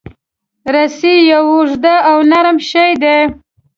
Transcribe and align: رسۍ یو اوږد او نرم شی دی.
رسۍ 0.73 1.15
یو 1.31 1.45
اوږد 1.53 1.85
او 2.09 2.17
نرم 2.31 2.57
شی 2.69 2.91
دی. 3.01 3.17